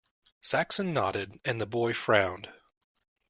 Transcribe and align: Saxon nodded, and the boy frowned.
Saxon 0.41 0.95
nodded, 0.95 1.39
and 1.45 1.61
the 1.61 1.67
boy 1.67 1.93
frowned. 1.93 2.51